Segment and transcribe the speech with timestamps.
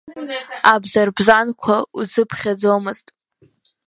[0.71, 3.07] Абзарбзанқәа узыԥхьаӡомызт.